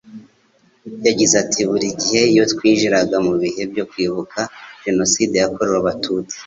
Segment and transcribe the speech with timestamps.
[1.05, 4.39] Yagize ati “Buri gihe iyo twinjiraga mu bihe byo kwibuka
[4.85, 6.35] Jenoside yakorewe Abatutsi